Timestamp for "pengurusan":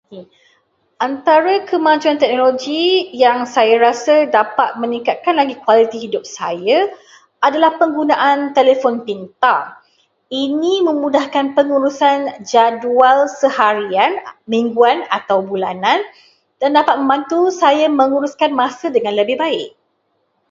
11.57-12.17